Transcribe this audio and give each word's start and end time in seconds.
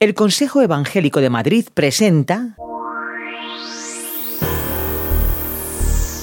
El 0.00 0.14
Consejo 0.14 0.62
Evangélico 0.62 1.20
de 1.20 1.28
Madrid 1.28 1.66
presenta 1.74 2.54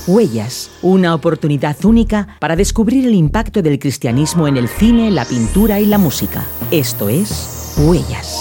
Huellas, 0.08 0.72
una 0.82 1.14
oportunidad 1.14 1.84
única 1.84 2.38
para 2.40 2.56
descubrir 2.56 3.06
el 3.06 3.14
impacto 3.14 3.62
del 3.62 3.78
cristianismo 3.78 4.48
en 4.48 4.56
el 4.56 4.70
cine, 4.70 5.12
la 5.12 5.26
pintura 5.26 5.82
y 5.82 5.88
la 5.88 5.98
música. 5.98 6.46
Esto 6.72 7.10
es 7.10 7.76
Huellas. 7.78 8.40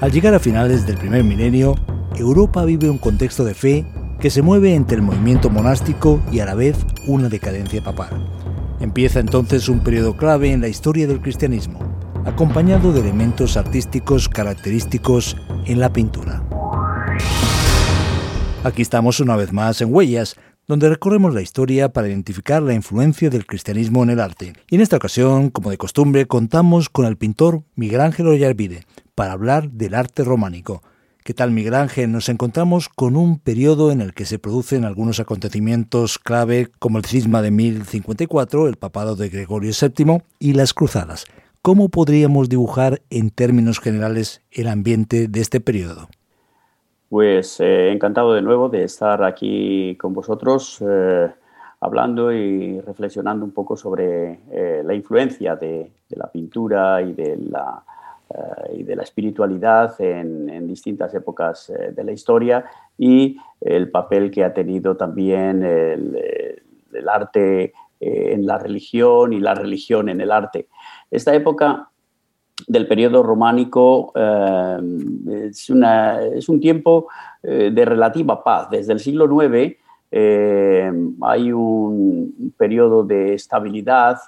Al 0.00 0.10
llegar 0.10 0.32
a 0.32 0.38
finales 0.38 0.86
del 0.86 0.96
primer 0.96 1.24
milenio, 1.24 1.74
Europa 2.16 2.64
vive 2.64 2.88
un 2.88 2.96
contexto 2.96 3.44
de 3.44 3.52
fe 3.52 3.86
que 4.18 4.30
se 4.30 4.40
mueve 4.40 4.74
entre 4.74 4.96
el 4.96 5.02
movimiento 5.02 5.50
monástico 5.50 6.22
y 6.32 6.40
a 6.40 6.46
la 6.46 6.54
vez 6.54 6.78
una 7.06 7.28
decadencia 7.28 7.84
papal. 7.84 8.26
Empieza 8.80 9.20
entonces 9.20 9.68
un 9.68 9.80
periodo 9.80 10.16
clave 10.16 10.52
en 10.52 10.62
la 10.62 10.68
historia 10.68 11.06
del 11.06 11.20
cristianismo 11.20 11.86
acompañado 12.26 12.92
de 12.92 13.00
elementos 13.00 13.56
artísticos 13.56 14.28
característicos 14.28 15.36
en 15.64 15.78
la 15.78 15.92
pintura. 15.92 16.42
Aquí 18.64 18.82
estamos 18.82 19.20
una 19.20 19.36
vez 19.36 19.52
más 19.52 19.80
en 19.80 19.94
Huellas, 19.94 20.34
donde 20.66 20.88
recorremos 20.88 21.32
la 21.32 21.40
historia 21.40 21.92
para 21.92 22.08
identificar 22.08 22.60
la 22.62 22.74
influencia 22.74 23.30
del 23.30 23.46
cristianismo 23.46 24.02
en 24.02 24.10
el 24.10 24.20
arte. 24.20 24.54
Y 24.68 24.74
en 24.74 24.80
esta 24.80 24.96
ocasión, 24.96 25.50
como 25.50 25.70
de 25.70 25.78
costumbre, 25.78 26.26
contamos 26.26 26.88
con 26.88 27.06
el 27.06 27.16
pintor 27.16 27.62
Miguel 27.76 28.00
Ángel 28.00 28.26
Ollarvide 28.26 28.84
para 29.14 29.32
hablar 29.32 29.70
del 29.70 29.94
arte 29.94 30.24
románico. 30.24 30.82
¿Qué 31.22 31.32
tal 31.32 31.52
Miguel 31.52 31.74
Ángel? 31.74 32.10
Nos 32.10 32.28
encontramos 32.28 32.88
con 32.88 33.14
un 33.16 33.38
periodo 33.38 33.92
en 33.92 34.00
el 34.00 34.14
que 34.14 34.26
se 34.26 34.40
producen 34.40 34.84
algunos 34.84 35.20
acontecimientos 35.20 36.18
clave 36.18 36.68
como 36.80 36.98
el 36.98 37.04
cisma 37.04 37.40
de 37.40 37.52
1054, 37.52 38.66
el 38.66 38.76
papado 38.76 39.14
de 39.14 39.28
Gregorio 39.28 39.70
VII 39.80 40.22
y 40.40 40.54
las 40.54 40.74
cruzadas. 40.74 41.24
¿Cómo 41.66 41.88
podríamos 41.88 42.48
dibujar 42.48 43.02
en 43.10 43.30
términos 43.30 43.80
generales 43.80 44.40
el 44.52 44.68
ambiente 44.68 45.26
de 45.26 45.40
este 45.40 45.60
periodo? 45.60 46.06
Pues 47.08 47.58
eh, 47.58 47.90
encantado 47.90 48.34
de 48.34 48.40
nuevo 48.40 48.68
de 48.68 48.84
estar 48.84 49.24
aquí 49.24 49.96
con 49.96 50.14
vosotros 50.14 50.78
eh, 50.88 51.28
hablando 51.80 52.32
y 52.32 52.80
reflexionando 52.82 53.44
un 53.44 53.50
poco 53.50 53.76
sobre 53.76 54.42
eh, 54.52 54.82
la 54.84 54.94
influencia 54.94 55.56
de, 55.56 55.90
la 56.10 56.30
pintura 56.30 57.02
y 57.02 57.14
de 57.14 57.36
la, 57.36 57.82
y 58.72 58.84
de 58.84 58.94
la 58.94 59.02
espiritualidad 59.02 60.00
en, 60.00 60.68
distintas 60.68 61.12
épocas 61.14 61.72
de 61.96 62.04
la 62.04 62.12
historia 62.12 62.64
y 62.96 63.38
el 63.60 63.90
papel 63.90 64.30
que 64.30 64.44
ha 64.44 64.54
tenido 64.54 64.96
también 64.96 65.64
el, 65.64 66.62
el 66.92 67.08
arte 67.08 67.72
en 67.98 68.46
la 68.46 68.56
religión 68.56 69.32
y 69.32 69.40
la 69.40 69.54
religión 69.54 70.08
en 70.08 70.20
el 70.20 70.30
arte. 70.30 70.68
Esta 71.10 71.34
época 71.34 71.88
del 72.66 72.88
periodo 72.88 73.22
románico 73.22 74.12
eh, 74.14 74.78
es, 75.52 76.48
un 76.48 76.60
tiempo 76.60 77.08
eh, 77.42 77.70
de 77.72 77.84
relativa 77.84 78.42
paz. 78.42 78.70
Desde 78.70 78.92
el 78.92 79.00
siglo 79.00 79.26
IX 79.42 79.76
eh, 80.10 80.92
hay 81.22 81.52
un 81.52 82.54
periodo 82.56 83.04
de 83.04 83.34
estabilidad, 83.34 84.18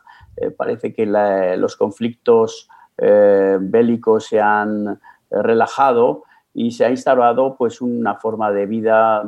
parece 0.56 0.94
que 0.94 1.04
los 1.04 1.76
conflictos 1.76 2.68
bélicos 2.96 4.26
se 4.26 4.40
han 4.40 5.00
relajado 5.30 6.22
y 6.54 6.70
se 6.70 6.84
ha 6.84 6.90
instaurado 6.90 7.56
pues, 7.56 7.80
una 7.80 8.14
forma 8.14 8.52
de 8.52 8.66
vida 8.66 9.24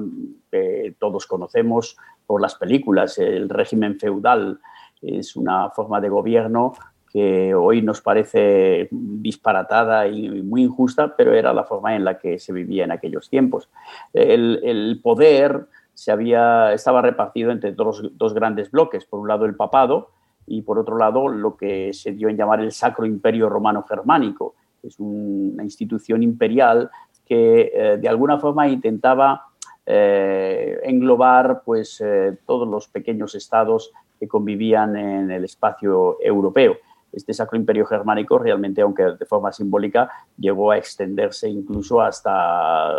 que 0.52 0.94
todos 1.00 1.26
conocemos 1.26 1.96
por 2.26 2.40
las 2.40 2.54
películas, 2.54 3.18
el 3.18 3.48
régimen 3.48 3.98
feudal. 3.98 4.60
Es 5.02 5.34
una 5.34 5.70
forma 5.70 6.00
de 6.00 6.10
gobierno 6.10 6.74
que 7.10 7.54
hoy 7.54 7.82
nos 7.82 8.00
parece 8.00 8.88
disparatada 8.90 10.06
y 10.06 10.28
muy 10.42 10.62
injusta, 10.62 11.16
pero 11.16 11.34
era 11.34 11.52
la 11.52 11.64
forma 11.64 11.96
en 11.96 12.04
la 12.04 12.18
que 12.18 12.38
se 12.38 12.52
vivía 12.52 12.84
en 12.84 12.92
aquellos 12.92 13.28
tiempos. 13.28 13.68
El, 14.12 15.00
poder 15.02 15.66
se 15.92 16.12
había, 16.12 16.72
estaba 16.72 17.02
repartido 17.02 17.50
entre 17.50 17.72
dos, 17.72 18.10
dos, 18.16 18.32
grandes 18.32 18.70
bloques, 18.70 19.04
por 19.04 19.20
un 19.20 19.28
lado 19.28 19.44
el 19.44 19.56
papado 19.56 20.10
y 20.46 20.62
por 20.62 20.78
otro 20.78 20.96
lado 20.96 21.28
lo 21.28 21.56
que 21.56 21.92
se 21.92 22.12
dio 22.12 22.28
en 22.28 22.36
llamar 22.36 22.60
el 22.60 22.70
Sacro 22.70 23.04
Imperio 23.04 23.48
Romano 23.48 23.84
Germánico. 23.88 24.54
Es 24.82 24.98
una 25.00 25.64
institución 25.64 26.22
imperial 26.22 26.90
que 27.26 27.72
eh, 27.74 27.98
de 27.98 28.08
alguna 28.08 28.38
forma 28.38 28.68
intentaba 28.68 29.46
eh, 29.84 30.78
englobar 30.84 31.62
pues, 31.64 32.00
eh, 32.00 32.38
todos 32.46 32.68
los 32.68 32.86
pequeños 32.86 33.34
estados 33.34 33.92
que 34.18 34.28
convivían 34.28 34.96
en 34.96 35.30
el 35.30 35.44
espacio 35.44 36.18
europeo 36.22 36.76
este 37.12 37.34
Sacro 37.34 37.58
Imperio 37.58 37.86
Germánico 37.86 38.38
realmente, 38.38 38.82
aunque 38.82 39.02
de 39.02 39.26
forma 39.26 39.52
simbólica, 39.52 40.10
llegó 40.38 40.70
a 40.70 40.78
extenderse 40.78 41.48
incluso 41.48 42.00
hasta 42.00 42.94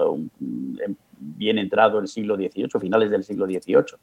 bien 1.19 1.57
entrado 1.57 1.99
el 1.99 2.07
siglo 2.07 2.35
XVIII, 2.35 2.79
finales 2.79 3.09
del 3.09 3.23
siglo 3.23 3.45
XVIII. 3.45 3.97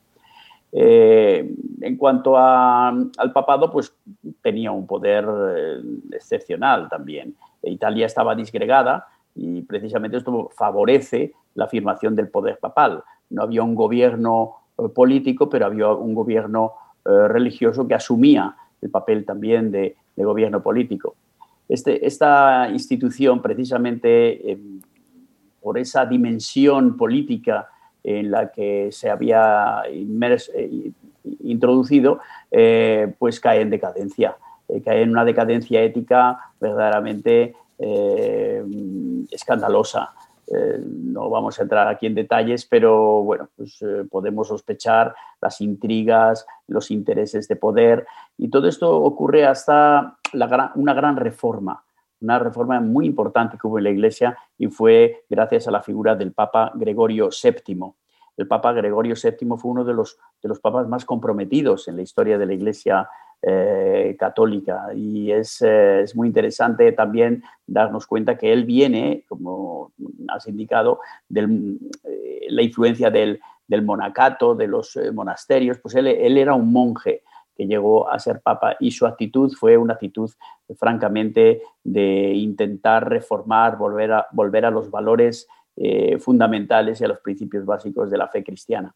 Eh, 0.72 1.54
en 1.80 1.96
cuanto 1.96 2.36
al 2.36 3.32
papado, 3.32 3.70
pues 3.70 3.94
tenía 4.42 4.70
un 4.70 4.86
poder 4.86 5.26
eh, 5.56 5.82
excepcional 6.12 6.88
también. 6.88 7.34
Italia 7.62 8.06
estaba 8.06 8.34
disgregada 8.34 9.06
y 9.34 9.62
precisamente 9.62 10.18
esto 10.18 10.50
favorece 10.54 11.32
la 11.54 11.64
afirmación 11.64 12.14
del 12.14 12.28
poder 12.28 12.58
papal. 12.58 13.02
No 13.30 13.42
había 13.42 13.62
un 13.62 13.74
gobierno 13.74 14.56
eh, 14.76 14.88
político, 14.94 15.48
pero 15.48 15.66
había 15.66 15.88
un 15.88 16.14
gobierno 16.14 16.72
religioso 17.04 17.88
que 17.88 17.94
asumía 17.94 18.54
el 18.80 18.90
papel 18.90 19.24
también 19.24 19.70
de, 19.70 19.96
gobierno 20.16 20.60
político. 20.60 21.14
Este, 21.68 22.04
esta 22.04 22.68
institución, 22.70 23.40
precisamente 23.40 24.50
eh, 24.50 24.58
por 25.62 25.78
esa 25.78 26.06
dimensión 26.06 26.96
política 26.96 27.68
en 28.02 28.32
la 28.32 28.50
que 28.50 28.88
se 28.90 29.10
había 29.10 29.82
eh, 29.86 30.90
introducido, 31.44 32.18
eh, 32.50 33.14
pues 33.18 33.38
cae 33.38 33.60
en 33.60 33.70
decadencia, 33.70 34.36
cae 34.84 35.02
en 35.02 35.10
una 35.10 35.24
decadencia 35.24 35.82
ética 35.82 36.40
verdaderamente 36.60 37.54
escandalosa. 39.30 40.14
Eh, 40.50 40.80
no 40.82 41.28
vamos 41.28 41.58
a 41.58 41.62
entrar 41.62 41.88
aquí 41.88 42.06
en 42.06 42.14
detalles, 42.14 42.64
pero 42.64 43.22
bueno, 43.22 43.48
pues, 43.54 43.82
eh, 43.82 44.04
podemos 44.10 44.48
sospechar 44.48 45.14
las 45.42 45.60
intrigas, 45.60 46.46
los 46.68 46.90
intereses 46.90 47.48
de 47.48 47.56
poder 47.56 48.06
y 48.38 48.48
todo 48.48 48.66
esto 48.66 48.96
ocurre 48.96 49.44
hasta 49.44 50.16
una 50.32 50.94
gran 50.94 51.16
reforma, 51.16 51.82
una 52.20 52.38
reforma 52.38 52.80
muy 52.80 53.04
importante 53.04 53.58
que 53.58 53.66
hubo 53.66 53.78
en 53.78 53.84
la 53.84 53.90
Iglesia 53.90 54.38
y 54.56 54.68
fue 54.68 55.24
gracias 55.28 55.68
a 55.68 55.70
la 55.70 55.82
figura 55.82 56.14
del 56.14 56.32
Papa 56.32 56.72
Gregorio 56.74 57.28
VII. 57.28 57.92
El 58.36 58.46
Papa 58.46 58.72
Gregorio 58.72 59.16
VII 59.22 59.56
fue 59.58 59.70
uno 59.70 59.84
de 59.84 59.92
los, 59.92 60.18
de 60.40 60.48
los 60.48 60.60
papas 60.60 60.88
más 60.88 61.04
comprometidos 61.04 61.88
en 61.88 61.96
la 61.96 62.02
historia 62.02 62.38
de 62.38 62.46
la 62.46 62.54
Iglesia 62.54 63.08
eh, 63.40 64.16
católica. 64.18 64.88
Y 64.96 65.30
eh, 65.30 65.38
es, 65.38 66.16
muy 66.16 66.26
interesante 66.26 66.90
también 66.90 67.44
darnos 67.68 68.04
cuenta 68.04 68.36
que 68.36 68.52
él 68.52 68.64
viene, 68.64 69.24
como 69.28 69.92
has 70.26 70.48
indicado, 70.48 70.98
de 71.28 71.42
eh, 72.02 72.46
la 72.50 72.62
influencia 72.62 73.10
del, 73.10 73.40
monacato, 73.84 74.56
de 74.56 74.66
los 74.66 74.98
monasterios, 75.14 75.78
pues 75.78 75.94
él, 75.94 76.08
era 76.08 76.54
un 76.54 76.72
monje 76.72 77.22
que 77.56 77.68
llegó 77.68 78.10
a 78.10 78.18
ser 78.18 78.40
papa 78.40 78.76
y 78.80 78.90
su 78.90 79.06
actitud 79.06 79.52
fue 79.56 79.76
una 79.76 79.94
actitud 79.94 80.30
francamente 80.76 81.62
de 81.84 82.32
intentar 82.34 83.08
reformar, 83.08 83.78
volver 83.78 84.14
a, 84.14 84.26
volver 84.32 84.64
a 84.64 84.72
los 84.72 84.90
valores 84.90 85.46
fundamentales 86.18 87.00
y 87.00 87.04
a 87.04 87.08
los 87.08 87.20
principios 87.20 87.64
básicos 87.64 88.10
de 88.10 88.18
la 88.18 88.26
fe 88.26 88.42
cristiana 88.42 88.92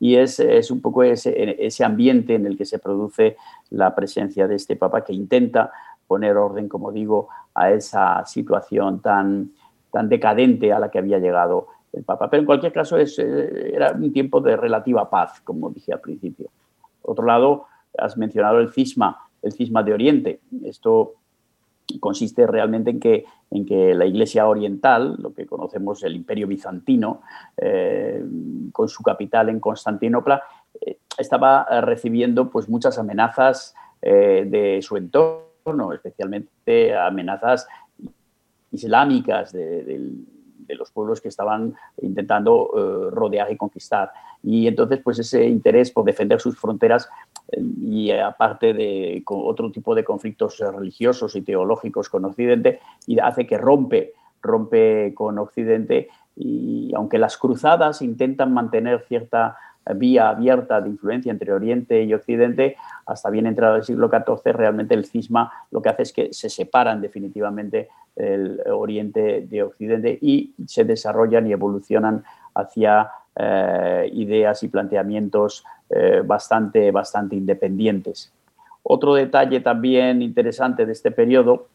y 0.00 0.16
es, 0.16 0.40
un 0.70 0.80
poco 0.80 1.02
ese, 1.02 1.84
ambiente 1.84 2.34
en 2.34 2.46
el 2.46 2.56
que 2.56 2.64
se 2.64 2.78
produce 2.78 3.36
la 3.68 3.94
presencia 3.94 4.48
de 4.48 4.56
este 4.56 4.74
Papa 4.74 5.04
que 5.04 5.12
intenta 5.12 5.70
poner 6.06 6.38
orden, 6.38 6.68
como 6.68 6.90
digo, 6.90 7.28
a 7.54 7.70
esa 7.70 8.24
situación 8.24 9.00
tan, 9.00 9.50
tan 9.92 10.08
decadente 10.08 10.72
a 10.72 10.78
la 10.78 10.90
que 10.90 10.98
había 10.98 11.18
llegado 11.18 11.68
el 11.92 12.02
Papa. 12.02 12.30
Pero 12.30 12.40
en 12.40 12.46
cualquier 12.46 12.72
caso 12.72 12.96
es, 12.96 13.18
eh, 13.18 13.72
era 13.74 13.92
un 13.92 14.10
tiempo 14.10 14.40
de 14.40 14.56
relativa 14.56 15.08
paz, 15.10 15.42
como 15.42 15.68
dije 15.68 15.92
al 15.92 16.00
principio. 16.00 16.48
Por 17.02 17.12
otro 17.12 17.26
lado, 17.26 17.66
has 17.98 18.16
mencionado 18.16 18.58
el 18.58 18.72
cisma, 18.72 19.28
el 19.42 19.52
cisma 19.52 19.82
de 19.82 19.92
Oriente. 19.92 20.40
Esto 20.64 21.14
consiste 21.98 22.46
realmente 22.46 22.90
en 22.90 23.00
que, 23.00 23.24
en 23.50 23.66
que 23.66 23.94
la 23.94 24.06
Iglesia 24.06 24.46
Oriental, 24.46 25.16
lo 25.18 25.32
que 25.32 25.46
conocemos 25.46 26.02
el 26.02 26.14
Imperio 26.14 26.46
Bizantino, 26.46 27.22
eh, 27.56 28.24
con 28.72 28.88
su 28.88 29.02
capital 29.02 29.48
en 29.48 29.60
Constantinopla, 29.60 30.42
eh, 30.80 30.98
estaba 31.18 31.66
eh, 31.70 31.80
recibiendo 31.80 32.50
pues, 32.50 32.68
muchas 32.68 32.98
amenazas 32.98 33.74
de 34.02 34.80
su 34.80 34.96
entorno, 34.96 35.92
especialmente 35.92 36.96
amenazas 36.96 37.68
islámicas 38.72 39.52
del, 39.52 40.24
los 40.74 40.90
pueblos 40.90 41.20
que 41.20 41.28
estaban 41.28 41.74
intentando 42.00 42.70
eh, 42.76 43.10
rodear 43.10 43.50
y 43.52 43.56
conquistar. 43.56 44.10
Y 44.42 44.66
entonces, 44.66 45.00
pues 45.02 45.18
ese 45.18 45.46
interés 45.46 45.90
por 45.90 46.04
defender 46.04 46.40
sus 46.40 46.58
fronteras 46.58 47.08
eh, 47.52 47.60
y 47.80 48.10
aparte 48.10 48.72
de 48.72 49.22
otro 49.26 49.70
tipo 49.70 49.94
de 49.94 50.04
conflictos 50.04 50.58
religiosos 50.58 51.36
y 51.36 51.42
teológicos 51.42 52.08
con 52.08 52.24
Occidente, 52.24 52.80
y 53.06 53.18
hace 53.18 53.46
que 53.46 53.58
rompe, 53.58 54.12
rompe 54.42 55.12
con 55.14 55.38
Occidente 55.38 56.08
y 56.36 56.92
aunque 56.94 57.18
las 57.18 57.36
cruzadas 57.36 58.00
intentan 58.02 58.54
mantener 58.54 59.04
cierta 59.06 59.56
vía 59.94 60.28
abierta 60.28 60.80
de 60.80 60.88
influencia 60.88 61.30
entre 61.30 61.52
Oriente 61.52 62.02
y 62.02 62.14
Occidente, 62.14 62.76
hasta 63.06 63.30
bien 63.30 63.46
entrado 63.46 63.76
el 63.76 63.84
siglo 63.84 64.08
XIV, 64.08 64.52
realmente 64.52 64.94
el 64.94 65.04
cisma 65.04 65.52
lo 65.70 65.82
que 65.82 65.88
hace 65.88 66.02
es 66.02 66.12
que 66.12 66.32
se 66.32 66.48
separan 66.48 67.00
definitivamente 67.00 67.88
el 68.16 68.60
Oriente 68.66 69.46
de 69.48 69.62
Occidente 69.62 70.18
y 70.20 70.54
se 70.66 70.84
desarrollan 70.84 71.46
y 71.46 71.52
evolucionan 71.52 72.24
hacia 72.54 73.10
eh, 73.36 74.10
ideas 74.12 74.62
y 74.62 74.68
planteamientos 74.68 75.64
eh, 75.88 76.22
bastante, 76.24 76.90
bastante 76.90 77.36
independientes. 77.36 78.32
Otro 78.82 79.14
detalle 79.14 79.60
también 79.60 80.22
interesante 80.22 80.86
de 80.86 80.92
este 80.92 81.10
periodo, 81.10 81.68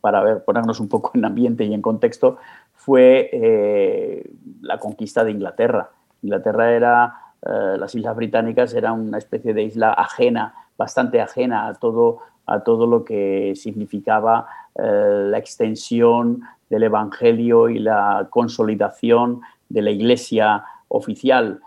para 0.00 0.22
ver, 0.22 0.44
ponernos 0.44 0.78
un 0.80 0.88
poco 0.88 1.10
en 1.14 1.24
ambiente 1.24 1.64
y 1.64 1.74
en 1.74 1.82
contexto, 1.82 2.38
fue 2.74 3.28
eh, 3.32 4.30
la 4.60 4.78
conquista 4.78 5.24
de 5.24 5.32
Inglaterra. 5.32 5.90
Inglaterra 6.22 6.72
era, 6.72 7.14
eh, 7.46 7.76
las 7.78 7.94
Islas 7.94 8.16
Británicas 8.16 8.74
era 8.74 8.92
una 8.92 9.18
especie 9.18 9.54
de 9.54 9.62
isla 9.62 9.92
ajena, 9.92 10.54
bastante 10.76 11.20
ajena 11.20 11.68
a 11.68 11.74
todo, 11.74 12.18
a 12.46 12.60
todo 12.60 12.86
lo 12.86 13.04
que 13.04 13.52
significaba 13.54 14.46
eh, 14.74 15.28
la 15.30 15.38
extensión 15.38 16.42
del 16.68 16.84
Evangelio 16.84 17.68
y 17.68 17.78
la 17.78 18.28
consolidación 18.30 19.40
de 19.68 19.82
la 19.82 19.90
Iglesia 19.90 20.64
oficial. 20.88 21.60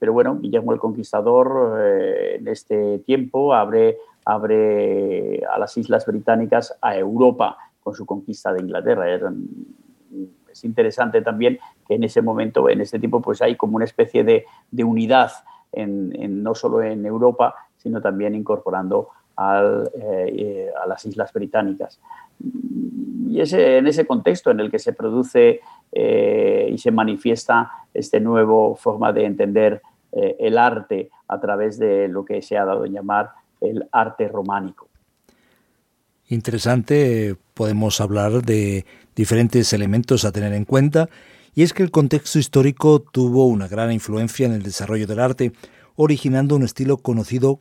pero 0.00 0.12
bueno, 0.12 0.38
Guillermo 0.40 0.72
el 0.72 0.78
Conquistador 0.78 1.78
en 1.78 2.48
este 2.48 2.98
tiempo 3.00 3.52
abre, 3.52 3.98
abre 4.24 5.44
a 5.44 5.58
las 5.58 5.76
Islas 5.76 6.06
Británicas 6.06 6.74
a 6.80 6.96
Europa 6.96 7.58
con 7.80 7.94
su 7.94 8.06
conquista 8.06 8.52
de 8.52 8.62
Inglaterra. 8.62 9.08
Eran 9.08 9.46
es 10.54 10.64
interesante 10.64 11.20
también 11.20 11.58
que 11.86 11.94
en 11.94 12.04
ese 12.04 12.22
momento, 12.22 12.68
en 12.68 12.80
este 12.80 12.98
tiempo, 12.98 13.20
pues 13.20 13.42
hay 13.42 13.56
como 13.56 13.76
una 13.76 13.84
especie 13.84 14.22
de, 14.22 14.44
unidad, 14.84 15.32
en, 15.72 16.42
no 16.42 16.54
solo 16.54 16.80
en 16.80 17.04
Europa, 17.04 17.54
sino 17.76 18.00
también 18.00 18.34
incorporando 18.36 19.08
eh, 19.36 20.70
a 20.80 20.86
las 20.86 21.04
Islas 21.04 21.32
Británicas. 21.32 22.00
Y 23.28 23.40
ese, 23.40 23.78
en 23.78 23.88
ese 23.88 24.06
contexto 24.06 24.52
en 24.52 24.60
el 24.60 24.70
que 24.70 24.78
se 24.78 24.92
produce 24.92 25.60
eh, 25.90 26.68
y 26.70 26.78
se 26.78 26.92
manifiesta 26.92 27.72
esta 27.92 28.20
nueva 28.20 28.76
forma 28.76 29.12
de 29.12 29.24
entender 29.24 29.82
eh, 30.12 30.36
el 30.38 30.56
arte 30.56 31.10
a 31.26 31.40
través 31.40 31.78
de 31.80 32.06
lo 32.06 32.24
que 32.24 32.42
se 32.42 32.56
ha 32.56 32.64
dado 32.64 32.84
a 32.84 32.88
llamar 32.88 33.30
el 33.60 33.88
arte 33.90 34.28
románico. 34.28 34.88
Interesante, 36.28 37.36
podemos 37.52 38.00
hablar 38.00 38.42
de 38.42 38.86
diferentes 39.14 39.72
elementos 39.72 40.24
a 40.24 40.32
tener 40.32 40.52
en 40.52 40.64
cuenta, 40.64 41.08
y 41.54 41.62
es 41.62 41.72
que 41.72 41.82
el 41.82 41.90
contexto 41.90 42.38
histórico 42.38 43.00
tuvo 43.00 43.46
una 43.46 43.68
gran 43.68 43.92
influencia 43.92 44.46
en 44.46 44.52
el 44.52 44.62
desarrollo 44.62 45.06
del 45.06 45.20
arte, 45.20 45.52
originando 45.96 46.56
un 46.56 46.64
estilo 46.64 46.96
conocido, 46.96 47.60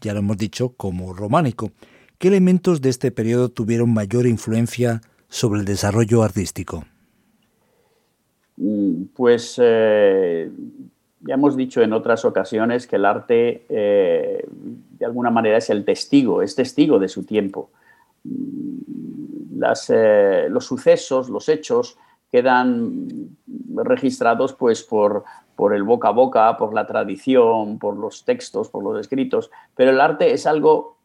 ya 0.00 0.12
lo 0.12 0.18
hemos 0.18 0.36
dicho, 0.36 0.74
como 0.76 1.14
románico. 1.14 1.70
¿Qué 2.18 2.28
elementos 2.28 2.82
de 2.82 2.90
este 2.90 3.10
periodo 3.10 3.48
tuvieron 3.48 3.94
mayor 3.94 4.26
influencia 4.26 5.00
sobre 5.28 5.60
el 5.60 5.64
desarrollo 5.64 6.22
artístico? 6.22 6.84
Mm, 8.56 9.04
pues 9.14 9.54
eh, 9.62 10.50
ya 11.20 11.34
hemos 11.34 11.56
dicho 11.56 11.80
en 11.80 11.94
otras 11.94 12.26
ocasiones 12.26 12.86
que 12.86 12.96
el 12.96 13.06
arte 13.06 13.64
eh, 13.70 14.44
de 14.98 15.06
alguna 15.06 15.30
manera 15.30 15.56
es 15.56 15.70
el 15.70 15.84
testigo, 15.84 16.42
es 16.42 16.54
testigo 16.54 16.98
de 16.98 17.08
su 17.08 17.24
tiempo. 17.24 17.70
Eh, 19.88 20.46
los 20.48 20.64
sucesos, 20.64 21.28
los 21.28 21.48
hechos 21.48 21.98
quedan 22.30 23.36
registrados 23.74 24.54
pues, 24.54 24.82
por, 24.82 25.24
por 25.56 25.74
el 25.74 25.82
boca 25.82 26.08
a 26.08 26.12
boca, 26.12 26.56
por 26.56 26.72
la 26.72 26.86
tradición, 26.86 27.78
por 27.78 27.96
los 27.96 28.24
textos, 28.24 28.68
por 28.68 28.82
los 28.82 29.00
escritos, 29.00 29.50
pero 29.74 29.90
el 29.90 30.00
arte 30.00 30.32
es 30.32 30.46
algo 30.46 30.96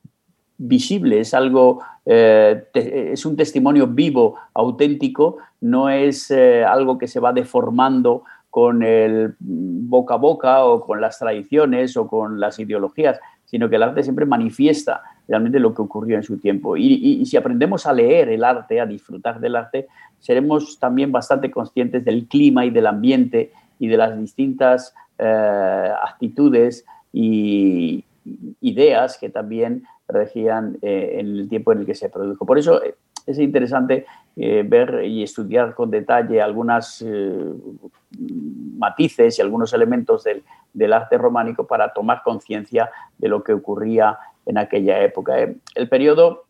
visible, 0.57 1.19
es 1.19 1.33
algo, 1.33 1.81
eh, 2.05 2.69
es 2.73 3.25
un 3.25 3.35
testimonio 3.35 3.87
vivo, 3.87 4.37
auténtico, 4.53 5.37
no 5.61 5.89
es 5.89 6.31
eh, 6.31 6.63
algo 6.63 6.97
que 6.97 7.07
se 7.07 7.19
va 7.19 7.33
deformando 7.33 8.23
con 8.49 8.83
el 8.83 9.35
boca 9.39 10.13
a 10.13 10.17
boca 10.17 10.63
o 10.63 10.85
con 10.85 11.01
las 11.01 11.19
tradiciones 11.19 11.97
o 11.97 12.07
con 12.07 12.39
las 12.39 12.57
ideologías, 12.57 13.19
sino 13.43 13.69
que 13.69 13.75
el 13.75 13.83
arte 13.83 14.03
siempre 14.03 14.25
manifiesta 14.25 15.03
realmente 15.27 15.59
lo 15.59 15.73
que 15.73 15.81
ocurrió 15.81 16.15
en 16.17 16.23
su 16.23 16.37
tiempo. 16.37 16.77
Y, 16.77 17.25
si 17.25 17.37
aprendemos 17.37 17.85
a 17.85 17.93
leer 17.93 18.29
el 18.29 18.43
arte, 18.43 18.79
a 18.79 18.85
disfrutar 18.85 19.39
del 19.39 19.55
arte, 19.55 19.87
seremos 20.19 20.79
también 20.79 21.11
bastante 21.11 21.51
conscientes 21.51 22.05
del 22.05 22.27
clima 22.27 22.65
y 22.65 22.69
del 22.69 22.87
ambiente 22.87 23.51
y 23.79 23.87
de 23.87 23.97
las 23.97 24.17
distintas 24.19 24.93
eh, 25.17 25.91
actitudes 26.03 26.85
y 27.11 28.03
ideas 28.61 29.17
que 29.17 29.29
también 29.29 29.83
regían 30.07 30.77
eh, 30.81 31.17
en 31.19 31.27
el 31.27 31.49
tiempo 31.49 31.71
en 31.71 31.79
el 31.79 31.85
que 31.85 31.95
se 31.95 32.09
produjo. 32.09 32.45
Por 32.45 32.59
eso 32.59 32.83
eh, 32.83 32.95
es 33.25 33.39
interesante 33.39 34.05
ver 34.35 35.05
y 35.05 35.23
estudiar 35.23 35.73
con 35.73 35.89
detalle 35.89 36.41
algunas 36.41 37.03
matices 38.77 39.39
y 39.39 39.41
algunos 39.41 39.73
elementos 39.73 40.25
del, 40.25 40.43
del 40.73 40.93
arte 40.93 41.17
románico 41.17 41.65
para 41.65 41.93
tomar 41.93 42.21
conciencia 42.21 42.91
de 43.17 43.29
lo 43.29 43.43
que 43.43 43.53
ocurría 43.53 44.19
en 44.45 44.57
aquella 44.57 45.01
época. 45.03 45.39
Eh, 45.39 45.55
el 45.75 45.89
periodo, 45.89 46.45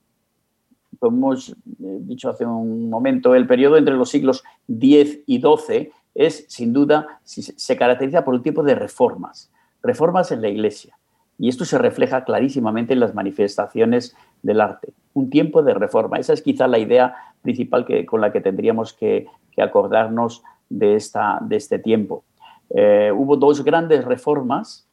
como 0.99 1.17
hemos 1.17 1.49
eh, 1.49 1.55
dicho 1.79 2.29
hace 2.29 2.45
un 2.45 2.89
momento, 2.89 3.35
el 3.35 3.47
periodo 3.47 3.77
entre 3.77 3.95
los 3.95 4.09
siglos 4.09 4.43
X 4.67 5.19
y 5.25 5.41
XII 5.41 5.91
es, 6.13 6.45
sin 6.47 6.73
duda, 6.73 7.19
se 7.23 7.77
caracteriza 7.77 8.23
por 8.23 8.33
un 8.33 8.41
tipo 8.41 8.63
de 8.63 8.75
reformas, 8.75 9.51
reformas 9.81 10.31
en 10.31 10.41
la 10.41 10.47
Iglesia. 10.47 10.97
Y 11.37 11.49
esto 11.49 11.65
se 11.65 11.77
refleja 11.77 12.23
clarísimamente 12.23 12.93
en 12.93 13.01
las 13.01 13.13
manifestaciones 13.13 14.15
del 14.41 14.61
arte. 14.61 14.93
Un 15.13 15.29
tiempo 15.29 15.63
de 15.63 15.73
reforma. 15.73 16.17
Esa 16.17 16.33
es 16.33 16.41
quizá 16.41 16.67
la 16.67 16.79
idea 16.79 17.15
principal 17.41 17.85
que, 17.85 18.05
con 18.05 18.21
la 18.21 18.31
que 18.31 18.41
tendríamos 18.41 18.93
que, 18.93 19.27
acordarnos 19.57 20.43
de, 20.69 20.95
esta, 20.95 21.39
de 21.41 21.55
este 21.55 21.79
tiempo. 21.79 22.25
Eh, 22.71 23.11
hubo 23.15 23.37
dos 23.37 23.63
grandes 23.63 24.03
reformas 24.03 24.85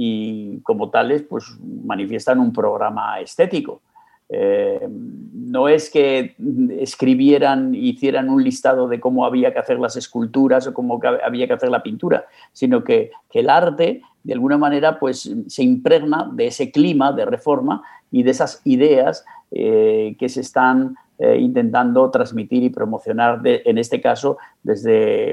y 0.00 0.60
como 0.60 0.90
tales 0.90 1.22
pues 1.22 1.58
manifiestan 1.84 2.38
un 2.38 2.52
programa 2.52 3.18
estético. 3.18 3.82
Eh, 4.28 4.86
no 4.88 5.66
es 5.66 5.90
que 5.90 6.36
escribieran, 6.78 7.74
hicieran 7.74 8.30
un 8.30 8.44
listado 8.44 8.86
de 8.86 9.00
cómo 9.00 9.26
había 9.26 9.52
que 9.52 9.58
hacer 9.58 9.80
las 9.80 9.96
esculturas 9.96 10.68
o 10.68 10.72
cómo 10.72 11.00
había 11.24 11.48
que 11.48 11.54
hacer 11.54 11.70
la 11.70 11.82
pintura, 11.82 12.26
sino 12.52 12.84
que, 12.84 13.10
el 13.32 13.50
arte, 13.50 14.02
de 14.22 14.32
alguna 14.34 14.56
manera, 14.56 15.00
pues 15.00 15.34
se 15.48 15.62
impregna 15.64 16.30
de 16.32 16.46
ese 16.46 16.70
clima 16.70 17.10
de 17.10 17.24
reforma 17.24 17.82
y 18.12 18.22
de 18.22 18.30
esas 18.30 18.60
ideas 18.64 19.24
eh, 19.50 20.14
que 20.16 20.28
se 20.28 20.42
están 20.42 20.94
intentando 21.20 22.08
transmitir 22.12 22.62
y 22.62 22.70
promocionar, 22.70 23.40
en 23.42 23.76
este 23.76 24.00
caso, 24.00 24.38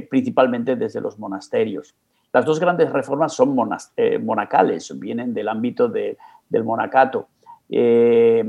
principalmente 0.09 0.75
desde 0.75 0.99
los 0.99 1.19
monasterios. 1.19 1.93
Las 2.35 2.43
dos 2.43 2.59
grandes 2.59 2.91
reformas 2.91 3.31
son 3.31 3.55
eh, 3.95 4.19
monacales, 4.19 4.99
vienen 4.99 5.33
del 5.33 5.47
ámbito 5.47 5.87
del 5.87 6.63
monacato. 6.65 7.29
Eh, 7.69 8.43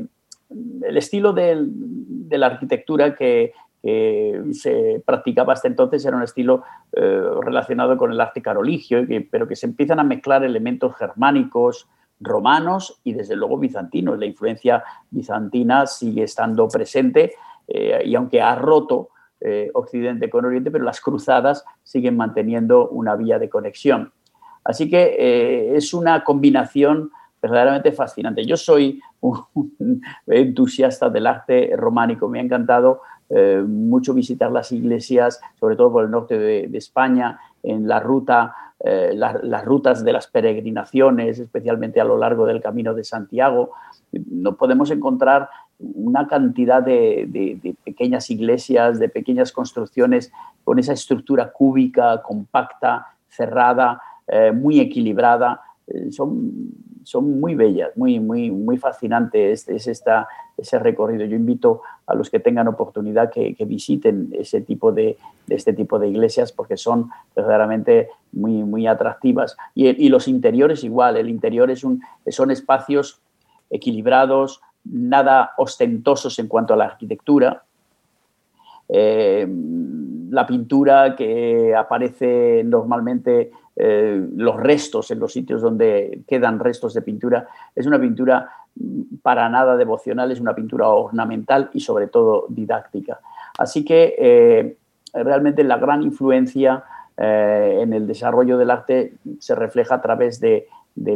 el 0.83 0.97
estilo 0.97 1.33
de 1.33 2.37
la 2.37 2.47
arquitectura 2.47 3.15
que, 3.15 3.53
se 4.51 5.01
practicaba 5.07 5.53
hasta 5.53 5.69
entonces 5.69 6.05
era 6.05 6.17
un 6.17 6.25
estilo 6.25 6.65
eh, 6.91 7.23
relacionado 7.43 7.97
con 7.97 8.11
el 8.11 8.21
arte 8.21 8.43
caroligio, 8.43 9.07
pero 9.31 9.47
que 9.47 9.55
se 9.55 9.67
empiezan 9.67 10.01
a 10.01 10.03
mezclar 10.03 10.43
elementos 10.43 10.97
germánicos, 10.97 11.89
romanos 12.19 13.01
y 13.05 13.13
desde 13.13 13.37
luego 13.37 13.57
bizantinos. 13.57 14.19
La 14.19 14.27
influencia 14.27 14.83
bizantina 15.11 15.87
sigue 15.87 16.25
estando 16.25 16.67
presente 16.67 17.35
y 17.69 18.17
aunque 18.17 18.43
ha 18.43 18.57
roto 18.57 19.11
eh, 19.41 19.71
Occidente 19.75 20.31
con 20.31 20.47
Oriente, 20.47 20.71
pero 20.71 20.85
las 20.85 21.01
cruzadas 21.01 21.63
siguen 21.83 22.17
manteniendo 22.17 22.89
una 22.89 23.17
vía 23.17 23.39
de 23.39 23.51
conexión. 23.51 24.11
Así 24.65 24.89
que 24.89 25.15
eh, 25.19 25.77
es 25.77 25.93
una 25.93 26.25
combinación 26.25 27.11
verdaderamente 27.43 27.93
fascinante. 27.93 28.47
Yo 28.47 28.57
soy 28.57 29.01
un, 29.21 30.01
entusiasta 30.27 31.11
del 31.11 31.27
arte 31.27 31.71
románico, 31.77 32.29
me 32.29 32.39
ha 32.39 32.43
encantado 32.43 33.03
eh, 33.29 33.63
mucho 33.67 34.15
visitar 34.15 34.51
las 34.51 34.73
iglesias, 34.73 35.39
sobre 35.61 35.77
todo 35.77 35.93
por 35.93 36.05
el 36.05 36.11
norte 36.11 36.39
de, 36.39 36.79
España, 36.79 37.39
en 37.63 37.87
la 37.87 38.01
ruta, 38.01 38.55
las 38.83 39.65
rutas 39.65 40.05
de 40.05 40.13
las 40.13 40.29
peregrinaciones, 40.29 41.39
especialmente 41.39 42.01
a 42.01 42.05
lo 42.05 42.17
largo 42.17 42.47
del 42.47 42.63
Camino 42.63 42.95
de 42.95 43.05
Santiago. 43.05 43.73
No 44.13 44.57
podemos 44.57 44.91
encontrar 44.91 45.49
una 45.79 46.27
cantidad 46.27 46.83
de, 46.83 47.77
pequeñas 47.85 48.31
iglesias, 48.31 48.99
de 48.99 49.09
pequeñas 49.09 49.53
construcciones 49.53 50.33
con 50.65 50.79
esa 50.79 50.93
estructura 50.93 51.53
cúbica, 51.53 52.23
compacta, 52.23 53.07
cerrada, 53.29 54.01
eh, 54.27 54.53
muy 54.53 54.81
equilibrada. 54.81 55.61
Eh, 55.87 56.11
son, 56.11 56.73
son 57.05 57.39
muy 57.39 57.55
bellas, 57.55 57.97
muy, 57.97 58.19
muy, 58.19 58.51
muy 58.51 58.77
fascinantes 58.79 59.69
es, 59.69 59.87
esta, 59.87 60.27
ese 60.57 60.79
recorrido. 60.79 61.25
Yo 61.27 61.37
invito 61.37 61.83
a 62.07 62.15
los 62.15 62.31
que 62.31 62.41
tengan 62.41 62.69
oportunidad 62.69 63.31
que, 63.31 63.55
visiten 63.67 64.31
ese 64.33 64.63
tipo 64.63 64.93
de, 64.93 65.17
este 65.49 65.73
tipo 65.73 65.99
de 65.99 66.09
iglesias 66.09 66.53
porque 66.53 66.77
son 66.77 67.11
verdaderamente 67.35 68.09
muy, 68.33 68.65
muy 68.65 68.87
atractivas. 68.87 69.57
Y, 69.75 69.89
y 70.05 70.09
los 70.09 70.27
interiores 70.27 70.83
igual, 70.83 71.17
el 71.17 71.29
interior 71.29 71.71
es 71.71 71.85
un, 71.85 72.03
son 72.29 72.51
espacios 72.51 73.21
equilibrados, 73.71 74.61
nada 74.91 75.53
ostentosos 75.57 76.39
en 76.39 76.49
cuanto 76.49 76.75
a 76.75 76.77
la 76.77 76.85
arquitectura. 76.87 77.63
Eh, 78.89 79.47
la 80.31 80.47
pintura 80.47 81.17
que 81.17 81.75
aparece 81.75 82.63
normalmente, 82.65 83.51
eh, 83.75 84.27
los 84.37 84.57
restos 84.57 85.11
en 85.11 85.19
los 85.19 85.33
sitios 85.33 85.63
donde 85.63 86.23
quedan 86.27 86.59
restos 86.59 86.95
de 86.95 87.03
pintura, 87.03 87.49
es 87.75 87.87
una 87.87 88.01
pintura 88.01 88.51
para 89.23 89.49
nada 89.49 89.77
devocional, 89.77 90.31
es 90.31 90.41
una 90.41 90.55
pintura 90.55 90.89
ornamental 90.89 91.71
y 91.73 91.81
sobre 91.81 92.09
todo 92.09 92.47
didáctica. 92.49 93.21
Así 93.59 93.85
que 93.85 94.15
eh, 94.19 94.77
realmente 95.15 95.65
la 95.65 95.79
gran 95.79 96.03
influencia 96.03 96.85
en 97.19 97.95
el 97.95 98.07
desarrollo 98.07 98.59
del 98.59 98.71
arte 98.71 99.15
se 99.39 99.55
refleja 99.55 99.95
a 99.95 100.03
través 100.03 100.39
de 100.39 100.69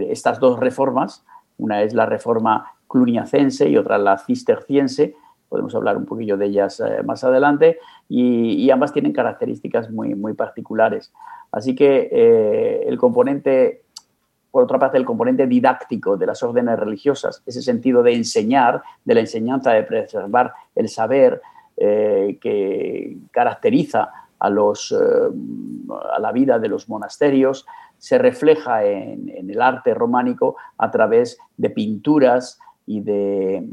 estas 0.09 0.41
dos 0.41 0.59
reformas. 0.59 1.27
Una 1.59 1.83
es 1.83 1.93
la 1.93 2.07
reforma 2.07 2.73
cluniacense 2.91 3.69
y 3.69 3.77
otra 3.77 3.97
la 3.97 4.19
cisterciense. 4.19 5.15
Podemos 5.49 5.75
hablar 5.75 5.97
un 5.97 6.07
poquillo 6.07 6.37
de 6.37 6.47
ellas 6.47 6.81
eh, 6.81 7.03
más 7.05 7.23
adelante 7.25 7.79
y, 8.09 8.69
ambas 8.71 8.93
tienen 8.93 9.13
características 9.13 9.91
muy, 9.91 10.15
muy 10.15 10.35
particulares. 10.35 11.13
Así 11.53 11.75
que 11.75 12.09
eh, 12.11 12.85
el 12.87 12.99
componente, 12.99 13.83
por 14.51 14.65
otra 14.65 14.79
parte, 14.79 14.99
el 14.99 15.05
componente 15.05 15.47
didáctico 15.47 16.17
de 16.17 16.27
las 16.27 16.43
órdenes 16.43 16.79
religiosas, 16.79 17.43
ese 17.47 17.63
sentido 17.63 18.03
de 18.03 18.15
enseñar, 18.15 18.83
de 19.05 19.15
la 19.15 19.21
enseñanza, 19.21 19.73
de 19.73 19.85
preservar 19.85 20.53
el 20.75 20.89
saber 20.89 21.41
eh, 21.77 22.39
que 22.41 23.17
caracteriza 23.31 24.11
a, 24.39 24.51
los, 24.51 24.93
a 24.93 26.19
la 26.19 26.33
vida 26.33 26.59
de 26.59 26.69
los 26.69 26.89
monasterios, 26.89 27.67
se 27.99 28.19
refleja 28.19 28.85
en, 28.85 29.29
en, 29.29 29.51
el 29.51 29.61
arte 29.61 29.93
románico 29.93 30.57
a 30.79 30.91
través 30.91 31.39
de 31.59 31.69
pinturas, 31.69 32.59
y 32.91 33.01
de, 33.01 33.65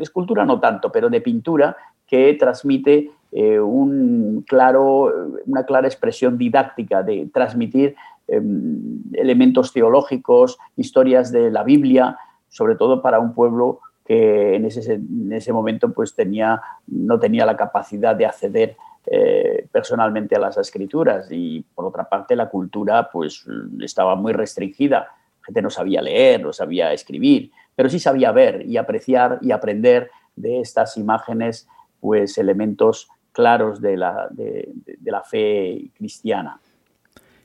escultura 0.00 0.44
no 0.44 0.60
tanto, 0.60 0.92
pero 0.92 1.08
de 1.08 1.22
pintura 1.22 1.76
que 2.06 2.34
transmite 2.34 3.10
eh, 3.32 3.58
un 3.58 4.44
claro, 4.46 5.10
una 5.46 5.64
clara 5.64 5.88
expresión 5.88 6.36
didáctica 6.36 7.02
de 7.02 7.30
transmitir 7.32 7.96
em, 8.28 9.02
elementos 9.14 9.72
teológicos, 9.72 10.58
historias 10.76 11.32
de 11.32 11.50
la 11.50 11.62
Biblia, 11.62 12.18
sobre 12.48 12.76
todo 12.76 13.00
para 13.00 13.18
un 13.18 13.32
pueblo 13.32 13.80
que 14.04 14.54
en 14.56 14.66
ese, 14.66 14.92
en 14.92 15.32
ese 15.32 15.52
momento 15.52 15.92
pues 15.92 16.14
tenía, 16.14 16.60
no 16.86 17.18
tenía 17.18 17.46
la 17.46 17.56
capacidad 17.56 18.14
de 18.14 18.26
acceder 18.26 18.76
eh, 19.06 19.66
personalmente 19.72 20.36
a 20.36 20.38
las 20.38 20.58
escrituras. 20.58 21.28
Y 21.30 21.64
por 21.74 21.86
otra 21.86 22.04
parte 22.04 22.36
la 22.36 22.50
cultura 22.50 23.08
pues 23.10 23.46
estaba 23.80 24.16
muy 24.16 24.34
restringida, 24.34 24.98
la 24.98 25.46
gente 25.46 25.62
no 25.62 25.70
sabía 25.70 26.02
leer, 26.02 26.42
no 26.42 26.52
sabía 26.52 26.92
escribir, 26.92 27.50
pero 27.76 27.88
sí 27.88 28.00
sabía 28.00 28.32
ver 28.32 28.66
y 28.66 28.76
apreciar 28.78 29.38
y 29.42 29.52
aprender 29.52 30.10
de 30.34 30.60
estas 30.60 30.96
imágenes 30.96 31.68
pues 32.00 32.38
elementos 32.38 33.08
claros 33.32 33.80
de 33.80 33.96
la, 33.96 34.28
de, 34.30 34.72
la 35.04 35.22
fe 35.22 35.90
cristiana. 35.94 36.58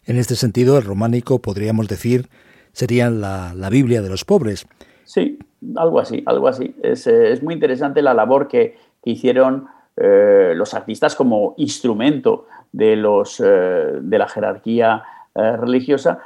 En 0.06 0.18
este 0.18 0.36
sentido, 0.36 0.78
el 0.78 0.84
románico, 0.84 1.40
podríamos 1.40 1.88
decir, 1.88 2.30
sería 2.72 3.10
la, 3.10 3.70
Biblia 3.70 4.02
de 4.02 4.10
los 4.10 4.26
pobres. 4.26 4.66
Sí, 5.04 5.38
algo 5.76 6.00
así, 6.00 6.24
algo 6.26 6.48
así. 6.48 6.74
Es, 6.82 7.06
es 7.08 7.44
muy 7.44 7.54
interesante 7.54 8.02
la 8.02 8.14
labor 8.14 8.48
que, 8.48 8.78
que 9.04 9.12
hicieron 9.12 9.68
eh, 9.98 10.54
los 10.56 10.74
artistas 10.74 11.16
como 11.16 11.54
instrumento 11.58 12.48
de, 12.72 12.96
los, 12.96 13.42
eh, 13.42 14.00
de 14.02 14.18
la 14.18 14.28
jerarquía 14.28 15.04
eh, 15.36 15.58
religiosa 15.58 16.20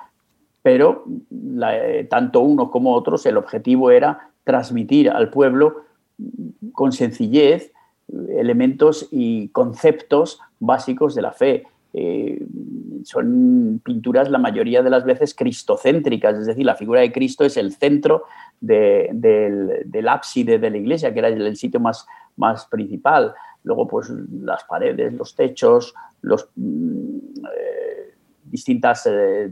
pero 0.66 1.06
eh, 1.74 2.08
tanto 2.10 2.40
uno 2.40 2.72
como 2.72 2.96
otros, 2.96 3.24
el 3.28 3.38
objetivo 3.38 3.92
era 3.92 4.32
transmitir 4.44 5.12
al 5.12 5.30
pueblo 5.30 5.84
con 6.72 6.92
sencillez 6.92 7.72
elementos 8.36 9.08
y 9.12 9.50
conceptos 9.50 10.40
básicos 10.60 11.14
de 11.14 11.22
la 11.22 11.34
fe. 11.34 11.68
Eh, 11.94 12.44
son 13.04 13.80
pinturas 13.86 14.32
la 14.32 14.40
mayoría 14.40 14.82
de 14.82 14.90
las 14.90 15.06
veces 15.06 15.36
cristocéntricas, 15.36 16.36
es 16.36 16.48
decir, 16.48 16.66
la 16.66 16.74
figura 16.74 17.02
de 17.02 17.12
Cristo 17.12 17.46
es 17.46 17.58
el 17.58 17.72
centro 17.72 18.24
del, 18.60 20.08
ábside 20.08 20.58
de 20.58 20.70
la 20.72 20.78
iglesia, 20.78 21.14
que 21.14 21.20
era 21.20 21.28
el, 21.28 21.56
sitio 21.58 21.80
más, 21.80 22.08
más 22.38 22.66
principal. 22.66 23.36
Luego, 23.62 23.88
pues 23.88 24.10
las 24.42 24.64
paredes, 24.64 25.14
los 25.14 25.36
techos, 25.36 25.94
los, 26.24 26.50
mm, 26.56 27.18
eh, 27.56 28.15
distintas 28.56 29.06
eh, 29.06 29.50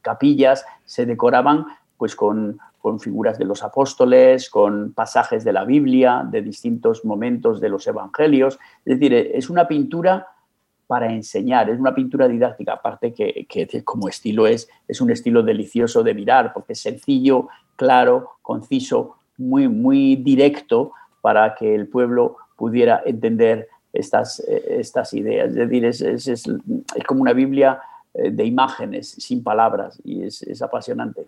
capillas 0.00 0.64
se 0.84 1.04
decoraban 1.04 1.66
pues 1.98 2.14
con, 2.16 2.58
figuras 3.00 3.36
de 3.36 3.44
los 3.44 3.64
apóstoles, 3.64 4.48
con 4.48 4.92
pasajes 4.92 5.42
de 5.42 5.52
la 5.52 5.64
Biblia, 5.64 6.24
de 6.24 6.40
distintos 6.40 7.04
momentos 7.04 7.60
de 7.60 7.68
los 7.68 7.84
evangelios. 7.88 8.60
Es 8.84 9.00
decir, 9.00 9.12
es 9.12 9.50
una 9.50 9.66
pintura 9.66 10.28
para 10.86 11.12
enseñar, 11.12 11.68
es 11.68 11.80
una 11.80 11.92
pintura 11.92 12.28
didáctica, 12.28 12.74
aparte 12.74 13.12
que, 13.12 13.82
como 13.84 14.08
estilo 14.08 14.46
es, 14.46 14.68
es 14.86 15.00
un 15.00 15.10
estilo 15.10 15.42
delicioso 15.42 16.04
de 16.04 16.14
mirar, 16.14 16.52
porque 16.52 16.74
es 16.74 16.80
sencillo, 16.80 17.48
claro, 17.74 18.38
conciso, 18.40 19.16
muy, 19.36 19.66
muy 19.66 20.14
directo 20.14 20.92
para 21.20 21.56
que 21.56 21.74
el 21.74 21.88
pueblo 21.88 22.36
pudiera 22.56 23.02
entender 23.04 23.68
estas, 23.92 24.38
eh, 24.46 24.76
estas 24.78 25.12
ideas. 25.12 25.48
Es 25.48 25.56
decir, 25.56 25.84
es, 25.84 26.00
es, 26.02 26.28
es 26.28 27.04
como 27.04 27.22
una 27.22 27.32
Biblia 27.32 27.80
de 28.16 28.44
imágenes, 28.44 29.08
sin 29.08 29.42
palabras, 29.42 30.00
y 30.04 30.22
es, 30.22 30.62
apasionante. 30.62 31.26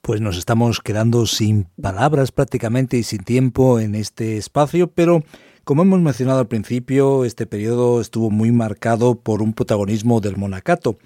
Pues 0.00 0.20
nos 0.20 0.36
estamos 0.36 0.80
quedando 0.80 1.26
sin 1.26 1.66
palabras 1.80 2.30
prácticamente 2.30 2.96
y 2.98 3.02
sin 3.02 3.24
tiempo 3.24 3.80
en 3.80 3.94
este 3.94 4.36
espacio, 4.36 4.88
pero 4.88 5.22
como 5.64 5.82
hemos 5.82 6.00
mencionado 6.00 6.40
al 6.40 6.46
principio, 6.46 7.24
este 7.24 7.46
periodo 7.46 8.00
estuvo 8.00 8.30
muy 8.30 8.52
marcado 8.52 9.14
por 9.14 9.40
un 9.40 9.54
protagonismo 9.54 10.20
del 10.20 10.36
monacato. 10.36 10.98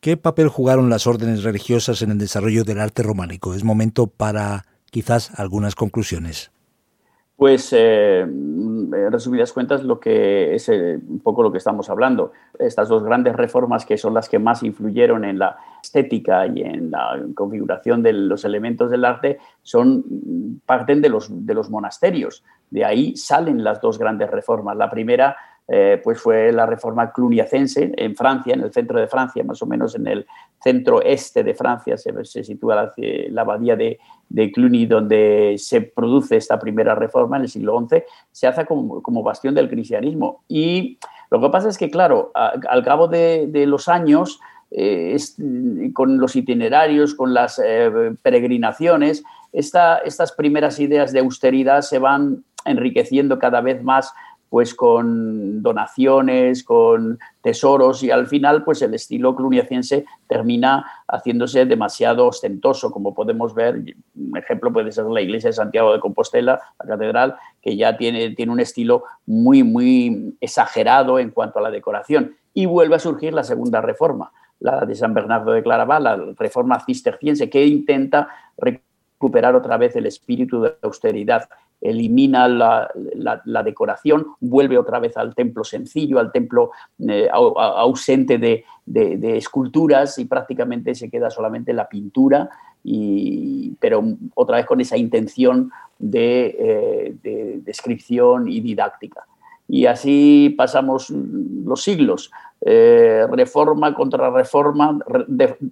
¿Qué 0.00 0.16
papel 0.16 0.48
jugaron 0.48 0.90
las 0.90 1.08
órdenes 1.08 1.42
religiosas 1.42 2.02
en 2.02 2.12
el 2.12 2.18
desarrollo 2.18 2.62
del 2.62 2.78
arte 2.78 3.02
románico? 3.02 3.54
Es 3.54 3.64
momento 3.64 4.06
para 4.06 4.64
quizás 4.90 5.32
algunas 5.38 5.74
conclusiones. 5.74 6.52
Pues, 7.36 7.70
eh, 7.74 8.20
en 8.20 9.12
resumidas 9.12 9.52
cuentas, 9.52 9.84
lo 9.84 10.00
que 10.00 10.54
es 10.54 10.70
eh, 10.70 10.98
un 11.06 11.20
poco 11.20 11.42
lo 11.42 11.52
que 11.52 11.58
estamos 11.58 11.90
hablando. 11.90 12.32
Estas 12.58 12.88
dos 12.88 13.04
grandes 13.04 13.36
reformas 13.36 13.84
que 13.84 13.98
son 13.98 14.14
las 14.14 14.30
que 14.30 14.38
más 14.38 14.62
influyeron 14.62 15.22
en 15.24 15.38
la 15.38 15.58
estética 15.82 16.46
y 16.46 16.62
en 16.62 16.90
la 16.90 17.22
configuración 17.34 18.02
de 18.02 18.14
los 18.14 18.46
elementos 18.46 18.90
del 18.90 19.04
arte 19.04 19.38
son 19.62 20.62
parten 20.64 21.02
de 21.02 21.10
los, 21.10 21.28
de 21.30 21.52
los 21.52 21.68
monasterios. 21.68 22.42
De 22.70 22.86
ahí 22.86 23.14
salen 23.16 23.62
las 23.62 23.82
dos 23.82 23.98
grandes 23.98 24.30
reformas. 24.30 24.74
La 24.76 24.88
primera 24.88 25.36
eh, 25.68 26.00
pues 26.02 26.20
fue 26.20 26.52
la 26.52 26.64
reforma 26.64 27.12
cluniacense 27.12 27.92
en 27.96 28.14
Francia, 28.14 28.54
en 28.54 28.60
el 28.60 28.72
centro 28.72 29.00
de 29.00 29.08
Francia, 29.08 29.42
más 29.42 29.60
o 29.62 29.66
menos 29.66 29.96
en 29.96 30.06
el 30.06 30.26
centro 30.62 31.02
este 31.02 31.42
de 31.42 31.54
Francia, 31.54 31.96
se, 31.96 32.44
sitúa 32.44 32.76
la, 32.76 32.92
la 33.30 33.40
abadía 33.40 33.74
de, 33.74 33.98
Cluny, 34.52 34.86
donde 34.86 35.56
se 35.58 35.80
produce 35.80 36.36
esta 36.36 36.58
primera 36.58 36.94
reforma 36.94 37.36
en 37.36 37.42
el 37.42 37.48
siglo 37.48 37.84
XI, 37.88 38.02
se 38.30 38.46
hace 38.46 38.64
como, 38.64 39.02
como 39.02 39.22
bastión 39.22 39.54
del 39.54 39.68
cristianismo. 39.68 40.44
Y 40.46 40.98
lo 41.30 41.40
que 41.40 41.48
pasa 41.48 41.68
es 41.68 41.78
que, 41.78 41.90
claro, 41.90 42.30
al 42.34 42.84
cabo 42.84 43.08
de, 43.08 43.64
los 43.66 43.88
años, 43.88 44.40
eh, 44.70 45.16
con 45.92 46.18
los 46.18 46.36
itinerarios, 46.36 47.14
con 47.14 47.34
las 47.34 47.60
eh, 47.64 48.14
peregrinaciones, 48.22 49.24
esta, 49.52 49.98
estas 49.98 50.32
primeras 50.32 50.78
ideas 50.78 51.12
de 51.12 51.20
austeridad 51.20 51.82
se 51.82 51.98
van 51.98 52.44
enriqueciendo 52.64 53.38
cada 53.38 53.60
vez 53.60 53.82
más 53.82 54.12
pues 54.48 54.74
con 54.74 55.62
donaciones, 55.62 56.62
con 56.62 57.18
tesoros 57.42 58.02
y 58.02 58.10
al 58.10 58.26
final 58.26 58.64
pues 58.64 58.80
el 58.82 58.94
estilo 58.94 59.34
cluniaciense 59.34 60.04
termina 60.28 60.86
haciéndose 61.08 61.66
demasiado 61.66 62.26
ostentoso, 62.26 62.90
como 62.90 63.14
podemos 63.14 63.54
ver, 63.54 63.82
un 64.14 64.36
ejemplo 64.36 64.72
puede 64.72 64.92
ser 64.92 65.06
la 65.06 65.20
iglesia 65.20 65.50
de 65.50 65.54
Santiago 65.54 65.92
de 65.92 66.00
Compostela, 66.00 66.60
la 66.78 66.86
catedral, 66.86 67.36
que 67.62 67.76
ya 67.76 67.96
tiene, 67.96 68.30
tiene 68.30 68.52
un 68.52 68.60
estilo 68.60 69.04
muy, 69.26 69.62
muy 69.62 70.36
exagerado 70.40 71.18
en 71.18 71.30
cuanto 71.30 71.58
a 71.58 71.62
la 71.62 71.70
decoración. 71.70 72.36
Y 72.54 72.66
vuelve 72.66 72.96
a 72.96 73.00
surgir 73.00 73.34
la 73.34 73.44
segunda 73.44 73.80
reforma, 73.80 74.32
la 74.60 74.86
de 74.86 74.94
San 74.94 75.12
Bernardo 75.12 75.52
de 75.52 75.62
Claraval, 75.62 76.04
la 76.04 76.16
reforma 76.38 76.80
cisterciense, 76.80 77.50
que 77.50 77.66
intenta 77.66 78.28
recuperar 78.56 79.54
otra 79.54 79.76
vez 79.76 79.94
el 79.96 80.06
espíritu 80.06 80.62
de 80.62 80.74
austeridad 80.82 81.48
elimina 81.80 82.48
la, 82.48 83.62
decoración, 83.64 84.26
vuelve 84.40 84.78
otra 84.78 84.98
vez 84.98 85.16
al 85.16 85.34
templo 85.34 85.64
sencillo, 85.64 86.18
al 86.18 86.32
templo 86.32 86.70
eh, 87.06 87.28
ausente 87.30 88.38
de, 88.38 88.64
esculturas 89.36 90.18
y 90.18 90.24
prácticamente 90.24 90.94
se 90.94 91.10
queda 91.10 91.30
solamente 91.30 91.72
la 91.72 91.88
pintura, 91.88 92.48
y, 92.84 93.74
pero 93.80 94.02
otra 94.34 94.58
vez 94.58 94.66
con 94.66 94.80
esa 94.80 94.96
intención 94.96 95.70
de, 95.98 97.14
eh, 97.22 97.60
descripción 97.62 98.48
y 98.48 98.60
didáctica. 98.60 99.24
Y 99.68 99.86
así 99.86 100.54
pasamos 100.56 101.10
los 101.10 101.82
siglos, 101.82 102.30
eh, 102.60 103.26
reforma 103.30 103.92
contra 103.94 104.30
reforma, 104.30 104.98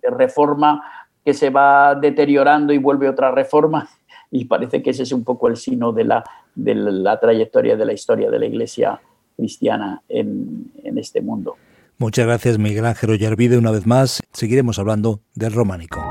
reforma 0.02 0.82
que 1.24 1.32
se 1.32 1.50
va 1.50 1.94
deteriorando 1.94 2.72
y 2.72 2.78
vuelve 2.78 3.08
otra 3.08 3.30
reforma 3.30 3.88
y 4.34 4.46
parece 4.46 4.82
que 4.82 4.90
ese 4.90 5.04
es 5.04 5.12
un 5.12 5.22
poco 5.22 5.46
el 5.46 5.56
sino 5.56 5.92
de 5.92 6.02
la, 6.02 6.24
de 6.56 6.74
la 6.74 7.20
trayectoria 7.20 7.76
de 7.76 7.86
la 7.86 7.92
historia 7.92 8.28
de 8.32 8.40
la 8.40 8.46
Iglesia 8.46 9.00
cristiana 9.36 10.02
en, 10.08 10.72
en 10.82 10.98
este 10.98 11.20
mundo. 11.20 11.54
Muchas 11.98 12.26
gracias 12.26 12.58
Miguel 12.58 12.84
Ángel 12.84 13.10
Ollarvide 13.10 13.56
una 13.56 13.70
vez 13.70 13.86
más. 13.86 14.24
Seguiremos 14.32 14.80
hablando 14.80 15.20
del 15.36 15.52
románico. 15.52 16.02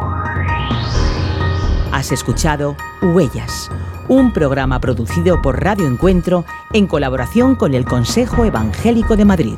Has 1.92 2.14
escuchado 2.14 2.78
Huellas, 3.02 3.70
un 4.08 4.32
programa 4.32 4.80
producido 4.80 5.42
por 5.42 5.62
Radio 5.62 5.86
Encuentro 5.86 6.46
en 6.72 6.88
colaboración 6.88 7.56
con 7.56 7.74
el 7.74 7.84
Consejo 7.84 8.46
Evangélico 8.46 9.18
de 9.18 9.26
Madrid. 9.26 9.58